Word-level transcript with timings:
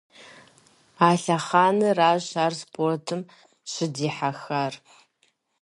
А 1.07 1.09
лъэхъэнэращ 1.21 2.25
ар 2.45 2.53
спортым 2.61 3.21
щыдихьэхар. 3.71 4.73